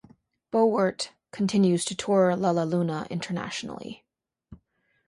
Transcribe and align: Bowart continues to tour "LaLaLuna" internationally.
Bowart 0.51 1.11
continues 1.29 1.85
to 1.85 1.93
tour 1.95 2.31
"LaLaLuna" 2.31 3.07
internationally. 3.11 4.03